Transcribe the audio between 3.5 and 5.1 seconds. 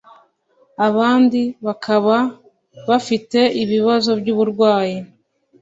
ibibazo by’uburwayi